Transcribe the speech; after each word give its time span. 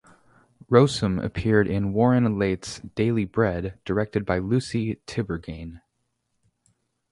Rossum 0.67 1.23
appeared 1.23 1.67
in 1.67 1.93
Warren 1.93 2.39
Leight's 2.39 2.79
"Daily 2.95 3.23
Bread", 3.23 3.77
directed 3.85 4.25
by 4.25 4.39
Lucie 4.39 4.95
Tiberghien. 5.05 5.81